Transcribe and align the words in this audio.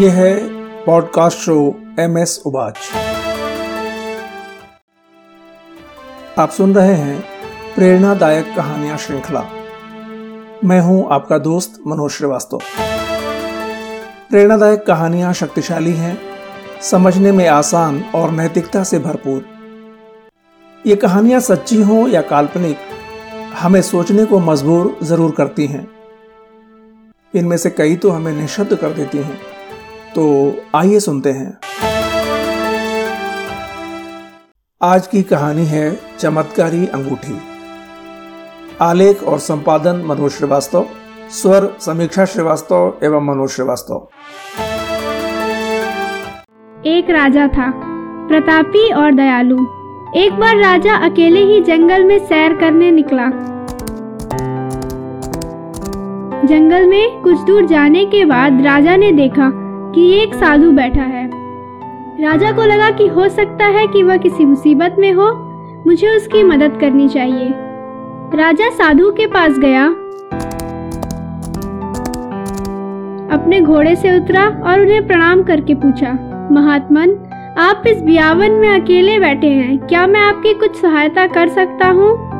ये 0.00 0.08
है 0.10 0.32
podcast 0.84 1.38
show 1.38 1.54
M 2.00 2.16
S 2.18 2.42
उबाच। 2.46 2.78
आप 6.38 6.50
सुन 6.50 6.74
रहे 6.74 6.94
हैं 6.94 7.20
प्रेरणादायक 7.74 8.52
कहानियाँ 8.56 8.96
श्रृंखला। 8.96 9.40
मैं 10.64 10.80
हूँ 10.80 11.08
आपका 11.10 11.38
दोस्त 11.38 11.80
मनोज 11.86 12.10
श्रीवास्तव। 12.10 12.60
प्रेरणादायक 14.30 14.84
कहानियाँ 14.86 15.32
शक्तिशाली 15.32 15.92
हैं, 15.92 16.18
समझने 16.82 17.32
में 17.32 17.46
आसान 17.48 18.04
और 18.14 18.30
नैतिकता 18.30 18.84
से 18.84 18.98
भरपूर। 18.98 19.44
ये 20.86 20.96
कहानियाँ 20.96 21.40
सच्ची 21.40 21.82
हों 21.82 22.08
या 22.08 22.22
काल्पनिक, 22.22 22.78
हमें 23.58 23.82
सोचने 23.82 24.24
को 24.24 24.38
मजबूर 24.42 24.96
ज़रूर 25.02 25.30
करती 25.30 25.66
हैं। 25.66 25.86
इनमें 27.34 27.56
से 27.56 27.70
कई 27.70 27.96
तो 27.96 28.10
हमें 28.10 28.32
निशब्द 28.32 28.74
कर 28.74 28.92
देती 28.92 29.18
हैं। 29.18 29.55
तो 30.16 30.54
आइए 30.74 31.00
सुनते 31.00 31.30
हैं। 31.30 31.58
आज 34.82 35.06
की 35.06 35.22
कहानी 35.22 35.64
है 35.64 36.00
चमत्कारी 36.18 36.86
अंगूठी। 36.86 37.38
आलेख 38.80 39.22
और 39.22 39.38
संपादन 39.38 40.02
मनोज 40.06 40.32
श्रीवास्तव, 40.32 40.86
स्वर 41.30 41.76
समीक्षा 41.80 42.24
श्रीवास्तव 42.24 42.98
एवं 43.04 43.26
मनोज 43.26 43.50
श्रीवास्तव। 43.50 44.08
एक 46.86 47.10
राजा 47.10 47.46
था, 47.46 47.72
प्रतापी 48.28 48.92
और 48.92 49.12
दयालु। 49.12 49.58
एक 50.16 50.32
बार 50.32 50.56
राजा 50.56 50.94
अकेले 50.94 51.40
ही 51.40 51.60
जंगल 51.60 52.04
में 52.04 52.18
सैर 52.18 52.54
करने 52.54 52.90
निकला। 52.90 53.26
जंगल 56.46 56.86
में 56.86 57.22
कुछ 57.22 57.40
दूर 57.40 57.66
जाने 57.66 58.06
के 58.06 58.24
बाद 58.24 58.62
राजा 58.62 58.96
ने 58.96 59.12
देखा 59.12 59.65
कि 59.96 60.12
एक 60.14 60.34
साधु 60.34 60.72
बैठा 60.72 61.02
है। 61.02 61.30
राजा 62.22 62.52
को 62.52 62.64
लगा 62.64 62.90
कि 62.90 63.06
हो 63.06 63.28
सकता 63.28 63.64
है 63.64 63.86
कि 63.86 64.02
वह 64.02 64.16
किसी 64.16 64.44
मुसीबत 64.44 64.96
में 64.98 65.12
हो। 65.12 65.34
मुझे 65.86 66.16
उसकी 66.16 66.42
मदद 66.42 66.78
करनी 66.80 67.08
चाहिए। 67.08 67.48
राजा 68.34 68.70
साधु 68.70 69.10
के 69.10 69.26
पास 69.26 69.58
गया। 69.58 69.86
अपने 73.32 73.60
घोड़े 73.60 73.96
से 73.96 74.16
उतरा 74.16 74.62
और 74.66 74.80
उन्हें 74.80 75.06
प्रणाम 75.06 75.42
करके 75.42 75.74
पूछा, 75.74 76.12
महात्मन, 76.52 77.10
आप 77.58 77.82
इस 77.86 78.02
बियावन 78.02 78.50
में 78.50 78.80
अकेले 78.80 79.18
बैठे 79.18 79.48
हैं। 79.48 79.78
क्या 79.78 80.06
मैं 80.06 80.20
आपकी 80.20 80.54
कुछ 80.54 80.76
सहायता 80.76 81.26
कर 81.26 81.48
सकता 81.48 81.88
हूँ? 81.88 82.30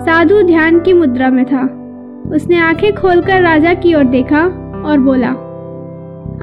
साधु 0.00 0.42
ध्यान 0.42 0.80
की 0.80 0.92
मुद्रा 0.92 1.30
में 1.30 1.44
था। 1.44 1.62
उसने 2.34 2.58
आँखें 2.58 2.94
खोलकर 2.94 3.42
राजा 3.42 3.74
की 3.74 3.94
ओर 3.94 4.04
देखा 4.04 4.42
और 4.86 4.98
बोला 4.98 5.47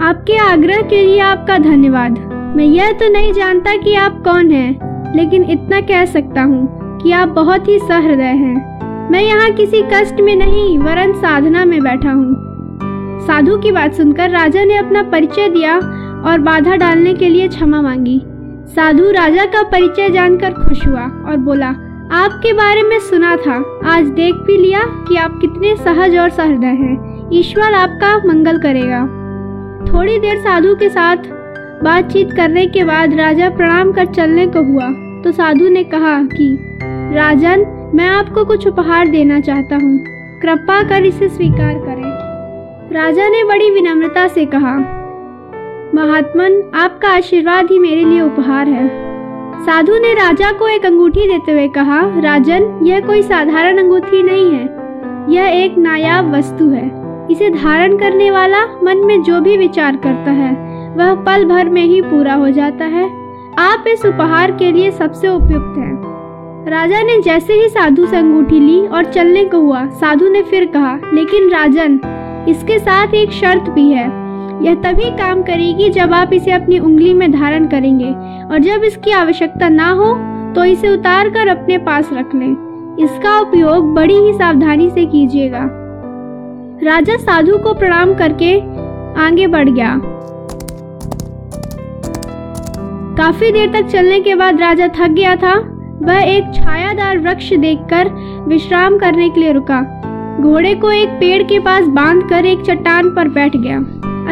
आपके 0.01 0.37
आग्रह 0.37 0.81
के 0.81 1.01
लिए 1.01 1.19
आपका 1.19 1.57
धन्यवाद। 1.57 2.17
मैं 2.57 2.65
यह 2.65 2.91
तो 2.91 3.09
नहीं 3.09 3.33
जानता 3.33 3.75
कि 3.75 3.95
आप 3.95 4.21
कौन 4.23 4.51
हैं, 4.51 5.15
लेकिन 5.15 5.43
इतना 5.43 5.81
कह 5.81 6.05
सकता 6.05 6.41
हूँ 6.41 6.99
कि 7.01 7.11
आप 7.11 7.29
बहुत 7.29 7.67
ही 7.67 7.77
सहृदय 7.79 8.23
हैं। 8.23 9.09
मैं 9.11 9.21
यहाँ 9.21 9.51
किसी 9.51 9.81
कष्ट 9.83 10.21
में 10.21 10.35
नहीं 10.35 10.77
वरन 10.79 11.13
साधना 11.13 11.65
में 11.65 11.79
बैठा 11.83 12.11
हूँ। 12.11 12.35
साधु 13.27 13.57
की 13.57 13.71
बात 13.71 13.93
सुनकर 13.93 14.29
राजा 14.29 14.63
ने 14.63 14.77
अपना 14.77 15.03
परिचय 15.03 15.49
दिया 15.49 15.75
और 16.29 16.39
बाधा 16.39 16.75
डालने 16.75 17.13
के 17.13 17.29
लिए 17.29 17.47
क्षमा 17.47 17.81
मांगी। 17.81 18.21
साधु 18.75 19.11
राजा 19.11 19.45
का 19.45 19.63
परिचय 19.63 20.09
जानकर 20.09 20.53
खुश 20.53 20.85
हुआ 20.87 21.01
और 21.01 21.37
बोला 21.37 21.67
आपके 22.13 22.53
बारे 22.53 22.81
में 22.83 22.99
सुना 22.99 23.35
था 23.35 23.55
आज 23.85 24.07
देख 24.07 24.35
भी 24.35 24.57
लिया 24.57 24.79
कि 25.07 25.15
आप 25.15 25.37
कितने 25.41 25.75
सहज 25.75 26.17
और 26.17 26.29
सहृदय 26.29 26.67
हैं। 26.67 27.29
ईश्वर 27.33 27.73
आपका 27.73 28.17
मंगल 28.27 28.57
करेगा। 28.57 29.07
थोड़ी 29.93 30.19
देर 30.19 30.37
साधु 30.37 30.75
के 30.75 30.89
साथ 30.89 31.17
बातचीत 31.83 32.33
करने 32.33 32.65
के 32.65 32.83
बाद 32.83 33.13
राजा 33.13 33.49
प्रणाम 33.49 33.91
कर 33.91 34.05
चलने 34.05 34.47
को 34.47 34.63
हुआ। 34.63 34.91
तो 35.23 35.31
साधु 35.31 35.69
ने 35.69 35.83
कहा 35.83 36.23
कि, 36.23 36.57
राजन, 37.15 37.91
मैं 37.95 38.07
आपको 38.07 38.45
कुछ 38.45 38.67
उपहार 38.67 39.07
देना 39.07 39.39
चाहता 39.39 39.75
हूँ। 39.75 39.99
कृपा 40.41 40.83
कर 40.83 41.05
इसे 41.05 41.29
स्वीकार 41.29 41.73
करें। 41.73 42.15
राजा 42.93 43.27
ने 43.27 43.43
बड़ी 43.43 43.71
विनम्रता 43.71 44.27
से 44.27 44.45
कहा, 44.45 44.77
महात्मन, 45.95 46.71
आपका 46.75 47.09
आशीर्वाद 47.09 47.67
ही 47.71 47.79
मेरे 47.79 48.03
लिए 48.03 48.21
उपहार 48.21 48.67
है। 48.67 48.87
साधु 49.65 49.93
ने 49.93 50.13
राजा 50.13 50.51
को 50.51 50.67
एक 50.67 50.85
अंगूठी 50.85 51.27
देते 51.27 51.51
हुए 51.51 51.67
कहा, 51.67 52.01
राजन, 52.01 52.79
यह 52.83 52.99
कोई 52.99 53.21
साधारण 53.21 53.77
अंगूठी 53.77 54.23
नहीं 54.23 54.51
है। 54.51 54.85
यह 55.29 55.65
एक 55.65 55.77
नायाब 55.77 56.35
वस्तु 56.35 56.69
है। 56.69 57.04
इसे 57.31 57.49
धारण 57.49 57.97
करने 57.97 58.29
वाला 58.31 58.63
मन 58.83 58.97
में 58.97 59.21
जो 59.23 59.39
भी 59.41 59.57
विचार 59.57 59.95
करता 59.95 60.31
है, 60.31 60.53
वह 60.97 61.13
पल 61.23 61.45
भर 61.45 61.69
में 61.69 61.83
ही 61.83 62.01
पूरा 62.01 62.33
हो 62.33 62.49
जाता 62.49 62.85
है। 62.85 63.05
आप 63.59 63.85
इस 63.87 64.05
उपहार 64.05 64.51
के 64.51 64.71
लिए 64.71 64.91
सबसे 64.91 65.27
उपयुक्त 65.27 65.77
हैं। 65.77 65.93
राजा 66.67 67.01
ने 67.01 67.19
जैसे 67.21 67.53
ही 67.53 67.69
साधु 67.69 68.05
से 68.05 68.17
अंगूठी 68.17 68.59
ली 68.59 68.85
और 68.87 69.05
चलने 69.05 69.43
को 69.45 69.59
हुआ, 69.59 69.85
साधु 69.85 70.29
ने 70.29 70.41
फिर 70.41 70.65
कहा, 70.65 70.95
लेकिन 71.13 71.49
राजन, 71.49 71.99
इसके 72.49 72.79
साथ 72.79 73.13
एक 73.13 73.31
शर्त 73.31 73.69
भी 73.69 73.89
है। 73.91 74.07
यह 74.63 74.75
तभी 74.75 75.09
काम 75.17 75.41
करेगी 75.43 75.89
जब 75.89 76.13
आप 76.13 76.33
इसे 76.33 76.51
अपनी 76.51 76.79
उंगली 76.79 77.13
में 77.13 77.31
धारण 77.31 77.67
करेंगे 77.67 78.11
और 78.45 78.59
जब 78.59 78.83
इसकी 78.83 79.11
आवश्यकता 79.11 79.69
ना 79.69 79.89
हो 79.91 80.13
तो 80.55 80.63
इसे 80.63 80.89
उतार 80.89 81.29
कर 81.29 81.47
अपने 81.47 81.77
पास 81.77 82.09
रख 82.13 82.35
लें। 82.35 82.95
इसका 82.99 83.39
उपयोग 83.39 83.93
बड़ी 83.93 84.15
ही 84.15 84.33
सावधानी 84.33 84.89
से 84.89 85.05
कीजिएगा। 85.05 85.67
राजा 86.83 87.17
साधु 87.17 87.57
को 87.57 87.73
प्रणाम 87.73 88.13
करके 88.13 88.59
आगे 89.21 89.47
बढ़ 89.47 89.69
गया। 89.69 90.01
काफ़ी 93.17 93.51
देर 93.51 93.71
तक 93.73 93.87
चलने 93.87 94.19
के 94.19 94.35
बाद 94.35 94.59
राजा 94.59 94.87
थक 94.87 95.07
गया 95.07 95.35
था। 95.35 95.53
वह 96.01 96.17
एक 96.17 96.43
छायादार 96.55 97.17
वृक्ष 97.17 97.53
देखकर 97.53 98.09
विश्राम 98.47 98.97
करने 98.97 99.29
के 99.29 99.39
लिए 99.39 99.51
रुका। 99.51 99.81
घोड़े 100.41 100.75
को 100.75 100.91
एक 100.91 101.09
पेड़ 101.09 101.43
के 101.43 101.59
पास 101.59 101.85
बांधकर 101.85 102.45
एक 102.45 102.61
चट्टान 102.61 103.09
पर 103.09 103.27
बैठ 103.27 103.55
गया। 103.55 103.77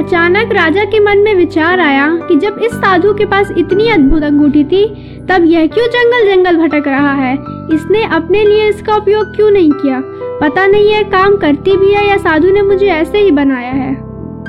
अचानक 0.04 0.52
राजा 0.52 0.84
के 0.84 1.00
मन 1.00 1.18
में 1.18 1.36
विचार 1.36 1.80
आया 1.80 2.20
कि 2.28 2.36
जब 2.36 2.60
इस 2.64 2.72
साधु 2.72 3.14
के 3.14 3.26
पास 3.26 3.52
इतनी 3.58 3.88
अद्भुत 3.88 4.24
अंगूठी 4.24 4.64
थी, 4.64 4.86
तब 5.30 5.44
यह 5.46 5.68
क्यों 5.68 5.88
जंगल 5.88 6.36
जंगल 6.36 6.68
भटक 6.68 6.88
रहा 6.88 7.14
है? 7.14 7.34
इसने 7.74 8.04
अपने 8.04 8.46
लिए 8.46 8.70
इसका 8.70 8.96
उपयोग 8.96 9.36
क्यों 9.36 9.52
नहीं 9.52 9.72
किया? 9.72 10.04
पता 10.42 10.66
नहीं 10.68 10.90
यह 10.92 11.02
काम 11.10 11.36
करती 11.38 11.76
भी 11.78 11.92
है 11.92 12.08
या 12.08 12.18
साधु 12.18 12.52
ने 12.52 12.62
मुझे 12.62 12.88
ऐसे 12.88 13.18
ही 13.18 13.32
बनाया 13.32 13.72
है। 13.72 13.92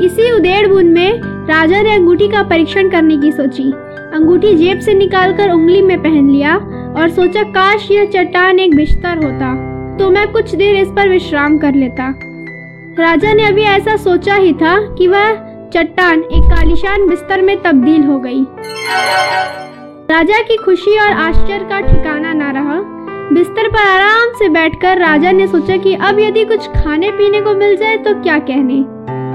इसी 0.03 0.31
उदेड़ 0.31 0.67
बुन 0.69 0.87
में 0.87 1.21
राजा 1.49 1.83
ने 1.83 1.95
अंगूठी 1.95 2.29
का 2.29 2.43
परीक्षण 2.43 2.89
करने 2.91 3.17
की 3.19 3.31
सोची। 3.33 3.71
अंगूठी 4.15 4.55
जेब 4.55 4.81
से 4.81 4.95
निकालकर 4.95 5.51
उंगली 5.51 5.83
में 5.83 5.99
पहन 6.03 6.31
लिया 6.31 6.57
और 6.97 7.09
सोचा, 7.11 7.43
काश 7.43 7.91
यह 7.91 8.05
चट्टान 8.07 8.59
एक 8.59 8.75
बिस्तर 8.77 9.25
होता 9.25 9.55
तो 9.97 10.11
मैं 10.11 10.27
कुछ 10.33 10.55
देर 10.55 10.77
इस 10.77 10.89
पर 10.89 11.09
विश्राम 11.09 11.59
कर 11.59 11.75
लेता। 11.75 12.15
राजा 12.99 13.33
ने 13.33 13.45
अभी 13.45 13.63
ऐसा 13.63 13.97
सोचा 13.97 14.35
ही 14.35 14.53
था 14.53 14.79
कि 14.95 15.07
वह 15.09 15.35
चट्टान 15.75 16.23
एक 16.23 16.51
कालिशान 16.51 17.09
बिस्तर 17.09 17.43
में 17.43 17.57
तब्दील 17.63 18.05
हो 18.05 18.19
गई। 18.19 18.45
राजा 20.11 20.41
की 20.41 20.57
खुशी 20.57 20.99
और 20.99 21.13
आश्चर्य 21.13 21.67
का 21.71 21.81
ठिकाना 21.83 22.33
ना 22.33 22.51
रहा। 22.51 22.81
बिस्तर 23.33 23.69
पर 23.69 23.79
आराम 23.79 24.33
से 24.39 24.49
बैठकर 24.49 24.99
राजा 24.99 25.31
ने 25.33 25.47
सोचा 25.47 25.77
कि 25.77 25.95
अब 25.95 26.19
यदि 26.19 26.45
कुछ 26.45 26.67
खाने 26.73 27.11
पीने 27.11 27.41
को 27.41 27.55
मिल 27.55 27.77
जाए 27.77 27.97
तो 27.97 28.13
क्या 28.23 28.39
कहने। 28.39 28.79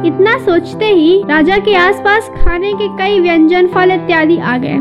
इतना 0.08 0.38
सोचते 0.38 0.86
ही 0.86 1.22
राजा 1.30 1.58
के 1.58 1.76
आसपास 1.76 2.30
खाने 2.36 2.74
के 2.74 2.88
कई 2.98 3.20
व्यंजन, 3.20 3.68
फल 3.68 3.92
इत्यादि 3.92 4.38
आ 4.38 4.58
गए। 4.58 4.76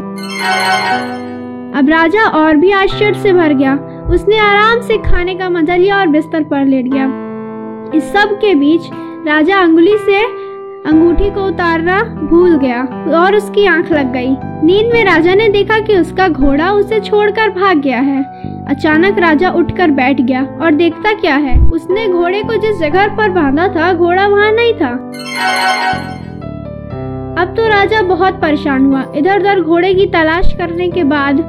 अब 1.79 1.89
राजा 1.89 2.25
और 2.25 2.57
भी 2.57 2.73
आश्चर्य 2.73 3.21
से 3.23 3.33
भर 3.33 3.53
गया। 3.53 3.75
उसने 4.11 4.39
आराम 4.39 4.81
से 4.81 4.99
खाने 4.99 5.35
का 5.35 5.49
मज़ा 5.49 5.77
लिया 5.77 5.99
और 5.99 6.07
बिस्तर 6.07 6.45
पर 6.45 6.65
लेट 6.65 6.87
गया। 6.87 7.07
इस 7.95 8.13
सब 8.13 8.39
के 8.41 8.55
बीच 8.55 8.91
राजा 9.27 9.59
अंगुली 9.59 9.97
से 9.99 10.23
अंगूठी 10.89 11.31
को 11.31 11.47
उतारना 11.47 12.03
भूल 12.03 12.57
गया 12.59 12.83
और 13.21 13.37
उसकी 13.37 13.67
आँख 13.67 13.93
लग 13.93 14.13
गई। 14.13 14.29
नींद 14.65 14.93
में 14.95 15.05
राजा 15.05 15.35
ने 15.35 15.49
देखा 15.49 15.79
कि 15.79 15.97
उसका 15.97 16.29
घोड़ा 16.29 16.71
उसे 16.73 17.01
छोड़कर 17.01 17.49
भाग 17.51 17.79
गया 17.79 17.99
है। 17.99 18.23
अचानक 18.69 19.19
राजा 19.19 19.51
उठकर 19.51 19.91
बैठ 19.91 20.21
गया 20.21 20.43
और 20.63 20.75
देखता 20.75 21.13
क्या 21.13 21.35
है? 21.37 21.59
उसने 21.71 22.09
घोड़े 22.09 22.43
को 22.43 22.57
जिस 22.57 22.79
जगह 22.81 23.07
पर 23.17 23.31
बांधा 23.31 23.69
था, 23.69 23.93
घोड़ा 23.93 24.27
वहाँ 24.27 24.53
नहीं 24.53 24.75
था। 24.75 24.91
अब 27.43 27.55
तो 27.57 27.69
राजा 27.69 28.03
बहुत 28.03 28.41
परेशान 28.41 28.87
हुआ। 28.87 29.05
इधर 29.17 29.41
उधर 29.41 29.61
घोड़े 29.61 29.95
की 29.95 30.07
तलाश 30.07 30.55
करने 30.59 30.89
के 30.89 31.05
बाद 31.05 31.41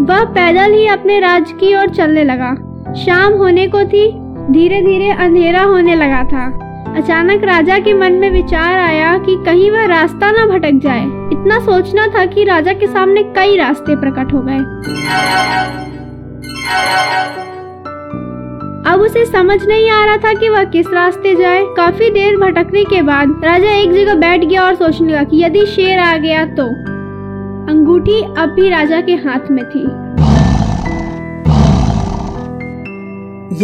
वह 0.00 0.24
पैदल 0.24 0.72
ही 0.72 0.86
अपने 0.86 1.20
राज्य 1.20 1.54
की 1.60 1.74
ओर 1.74 1.88
चलने 1.88 2.24
लगा। 2.24 2.54
शाम 2.94 3.32
होने 3.32 3.66
को 3.68 3.84
थी 3.84 4.10
धीरे 4.50 4.82
धीरे 4.82 5.10
अंधेरा 5.10 5.62
होने 5.62 5.94
लगा 5.94 6.24
था। 6.24 6.61
अचानक 6.96 7.44
राजा 7.44 7.78
के 7.78 7.92
मन 7.94 8.12
में 8.12 8.30
विचार 8.30 8.78
आया 8.78 9.18
कि 9.18 9.36
कहीं 9.46 9.70
वह 9.70 9.84
रास्ता 9.86 10.30
न 10.30 10.46
भटक 10.48 10.72
जाए। 10.72 11.04
इतना 11.32 11.58
सोचना 11.60 12.06
था 12.06 12.24
कि 12.26 12.44
राजा 12.44 12.72
के 12.72 12.86
सामने 12.86 13.22
कई 13.22 13.56
रास्ते 13.56 13.96
प्रकट 13.96 14.32
हो 14.32 14.42
गए। 14.42 14.58
अब 18.92 19.00
उसे 19.00 19.24
समझ 19.24 19.66
नहीं 19.66 19.90
आ 19.90 20.04
रहा 20.04 20.16
था 20.16 20.32
कि 20.32 20.48
वह 20.48 20.64
किस 20.64 20.86
रास्ते 20.92 21.34
जाए। 21.36 21.64
काफ़ी 21.76 22.10
देर 22.10 22.36
भटकने 22.36 22.84
के 22.84 23.02
बाद 23.02 23.28
राजा 23.44 23.70
एक 23.70 23.92
जगह 23.92 24.14
बैठ 24.14 24.44
गया 24.44 24.62
और 24.62 24.74
सोचने 24.74 25.12
लगा 25.12 25.24
कि 25.24 25.44
यदि 25.44 25.66
शेर 25.66 25.98
आ 25.98 26.16
गया 26.16 26.44
तो। 26.44 26.66
अंगूठी 27.72 28.22
अब 28.22 28.48
भी 28.48 28.68
राजा 28.70 29.00
के 29.00 29.12
हाथ 29.12 29.50
में 29.50 29.64
थी। 29.64 29.84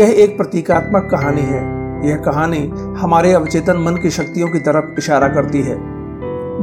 यह 0.00 0.24
एक 0.24 0.36
प्रतीकात्मक 0.36 1.08
कहानी 1.10 1.40
है। 1.40 1.77
यह 2.04 2.16
कहानी 2.16 2.72
हमारे 2.98 3.32
अवचेतन 3.32 3.76
मन 3.76 3.96
की 3.96 4.10
शक्तियों 4.10 4.48
की 4.48 4.58
तरफ़ 4.58 4.98
इशारा 4.98 5.28
करती 5.28 5.62
है। 5.62 5.98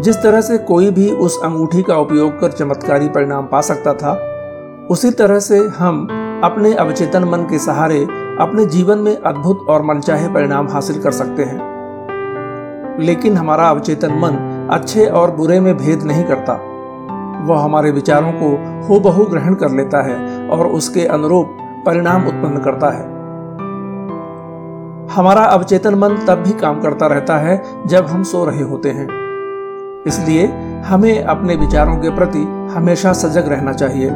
जिस 0.01 0.15
तरह 0.15 0.41
से 0.41 0.57
कोई 0.57 0.91
भी 0.91 1.11
उस 1.11 1.43
अंगूठी 1.43 1.81
का 1.81 1.97
उपयोग 1.97 2.39
कर 2.39 2.51
चमत्कारी 2.51 3.07
परिणाम 3.07 3.45
पा 3.45 3.61
सकता 3.61 3.93
था, 3.93 4.31
उसी 4.89 5.11
तरह 5.11 5.39
से 5.39 5.57
हम 5.57 6.07
अपने 6.43 6.73
अवचेतन 6.73 7.23
मन 7.23 7.37
के 7.37 7.59
सहारे 7.59 8.07
अपने 8.39 8.65
जीवन 8.65 8.97
में 8.97 9.21
अद्भुत 9.21 9.65
और 9.69 9.81
मनचाहे 9.81 10.27
परिणाम 10.27 10.67
हासिल 10.67 11.01
कर 11.01 11.11
सकते 11.11 11.43
हैं। 11.43 11.75
लेकिन 12.99 13.37
हमारा 13.37 13.63
अवचेतन 13.63 14.07
मन 14.07 14.67
अच्छे 14.71 15.05
और 15.05 15.31
बुरे 15.31 15.59
में 15.59 15.77
भेद 15.77 16.03
नहीं 16.03 16.23
करता। 16.23 16.53
वह 17.45 17.63
हमारे 17.63 17.91
विचारों 17.91 18.31
को 18.31 18.49
हो 18.87 18.99
बहु 18.99 19.25
ग्रहण 19.25 19.53
कर 19.53 19.71
लेता 19.71 20.01
है 20.01 20.49
और 20.49 20.67
उसके 20.67 21.05
अनुरूप 21.05 21.57
परिणाम 21.85 22.27
उत्पन्न 22.27 22.57
करता 22.57 22.89
है। 22.89 23.14
हमारा 25.11 25.43
अवचेतन 25.45 25.95
मन 25.95 26.15
तब 26.27 26.43
भी 26.43 26.51
काम 26.59 26.81
करता 26.81 27.07
रहता 27.07 27.37
है 27.37 27.61
जब 27.87 28.05
हम 28.05 28.23
सो 28.23 28.43
रहे 28.45 28.63
होते 28.63 28.89
हैं। 28.89 29.07
इसलिए 30.07 30.45
हमें 30.85 31.23
अपने 31.23 31.55
विचारों 31.55 31.95
के 31.97 32.09
प्रति 32.15 32.39
हमेशा 32.73 33.13
सजग 33.13 33.47
रहना 33.47 33.73
चाहिए। 33.73 34.09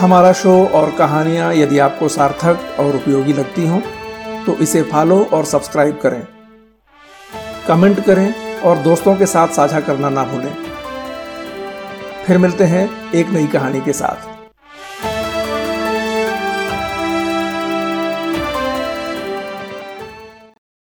हमारा 0.00 0.32
शो 0.32 0.52
और 0.74 0.90
कहानियाँ 0.90 1.52
यदि 1.54 1.78
आपको 1.78 2.08
सार्थक 2.08 2.80
और 2.80 2.96
उपयोगी 2.96 3.32
लगती 3.32 3.66
हों 3.68 3.80
तो 4.46 4.52
इसे 4.62 4.82
फॉलो 4.82 5.22
और 5.32 5.44
सब्सक्राइब 5.44 5.98
करें। 6.02 6.22
कमेंट 7.68 8.04
करें 8.04 8.60
और 8.60 8.78
दोस्तों 8.78 9.16
के 9.16 9.26
साथ 9.26 9.48
साझा 9.48 9.80
करना 9.80 10.10
ना 10.10 10.24
भूलें। 10.24 10.69
फिर 12.30 12.38
मिलते 12.38 12.64
हैं 12.64 13.12
एक 13.12 13.28
नई 13.28 13.46
कहानी 13.46 13.80
के 13.80 13.92
साथ। 13.92 14.29